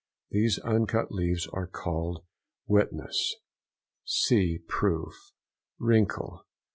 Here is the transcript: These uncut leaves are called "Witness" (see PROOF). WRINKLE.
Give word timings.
These 0.31 0.57
uncut 0.57 1.11
leaves 1.11 1.45
are 1.53 1.67
called 1.67 2.23
"Witness" 2.65 3.35
(see 4.03 4.57
PROOF). 4.67 5.31
WRINKLE. 5.77 6.43